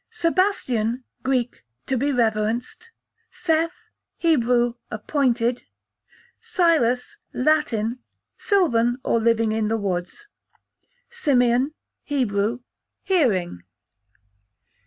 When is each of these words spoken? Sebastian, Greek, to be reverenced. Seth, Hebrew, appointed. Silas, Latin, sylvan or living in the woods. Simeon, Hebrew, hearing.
Sebastian, 0.09 1.03
Greek, 1.21 1.63
to 1.85 1.95
be 1.95 2.11
reverenced. 2.11 2.89
Seth, 3.29 3.91
Hebrew, 4.17 4.73
appointed. 4.89 5.65
Silas, 6.41 7.19
Latin, 7.33 7.99
sylvan 8.35 8.97
or 9.03 9.19
living 9.19 9.51
in 9.51 9.67
the 9.67 9.77
woods. 9.77 10.25
Simeon, 11.11 11.75
Hebrew, 12.01 12.61
hearing. 13.03 13.61